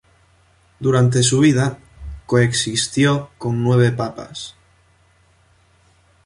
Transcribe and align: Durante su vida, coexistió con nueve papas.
Durante 0.79 1.21
su 1.21 1.41
vida, 1.41 1.77
coexistió 2.25 3.29
con 3.37 3.61
nueve 3.63 3.91
papas. 3.91 4.55